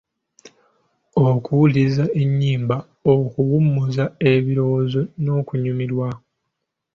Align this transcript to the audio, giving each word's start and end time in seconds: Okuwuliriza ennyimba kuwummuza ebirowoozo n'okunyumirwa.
Okuwuliriza 1.29 2.05
ennyimba 2.21 2.77
kuwummuza 3.33 4.03
ebirowoozo 4.31 5.01
n'okunyumirwa. 5.23 6.07